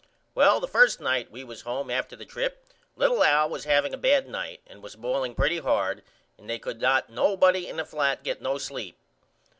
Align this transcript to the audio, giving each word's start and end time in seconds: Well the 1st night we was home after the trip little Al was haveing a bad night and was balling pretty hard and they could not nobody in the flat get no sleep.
Well 0.33 0.59
the 0.59 0.67
1st 0.67 0.99
night 0.99 1.29
we 1.29 1.43
was 1.43 1.61
home 1.61 1.91
after 1.91 2.15
the 2.15 2.25
trip 2.25 2.65
little 2.95 3.23
Al 3.23 3.49
was 3.49 3.65
haveing 3.65 3.93
a 3.93 3.97
bad 3.99 4.27
night 4.27 4.59
and 4.65 4.81
was 4.81 4.95
balling 4.95 5.35
pretty 5.35 5.59
hard 5.59 6.01
and 6.39 6.49
they 6.49 6.57
could 6.57 6.81
not 6.81 7.11
nobody 7.11 7.67
in 7.67 7.77
the 7.77 7.85
flat 7.85 8.23
get 8.23 8.41
no 8.41 8.57
sleep. 8.57 8.97